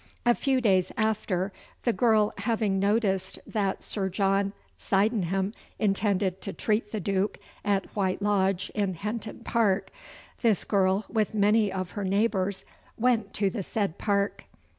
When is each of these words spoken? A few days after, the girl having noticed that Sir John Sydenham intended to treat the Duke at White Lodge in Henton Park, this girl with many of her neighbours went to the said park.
A 0.25 0.33
few 0.33 0.61
days 0.61 0.91
after, 0.97 1.53
the 1.83 1.93
girl 1.93 2.33
having 2.39 2.79
noticed 2.79 3.37
that 3.45 3.83
Sir 3.83 4.09
John 4.09 4.51
Sydenham 4.79 5.53
intended 5.77 6.41
to 6.41 6.51
treat 6.53 6.91
the 6.91 6.99
Duke 6.99 7.37
at 7.63 7.95
White 7.95 8.19
Lodge 8.19 8.71
in 8.73 8.95
Henton 8.95 9.43
Park, 9.43 9.91
this 10.41 10.63
girl 10.63 11.05
with 11.07 11.35
many 11.35 11.71
of 11.71 11.91
her 11.91 12.03
neighbours 12.03 12.65
went 12.97 13.31
to 13.35 13.51
the 13.51 13.61
said 13.61 13.99
park. 13.99 14.45